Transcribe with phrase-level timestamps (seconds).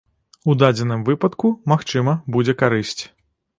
[0.51, 3.01] У дадзеным выпадку, магчыма, будзе карысць.